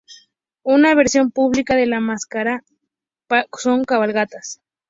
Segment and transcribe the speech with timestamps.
[0.63, 2.63] Una versión pública de la mascarada
[3.53, 4.59] son las cabalgatas.